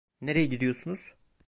[0.21, 1.13] Nereye gidiyorsunuz?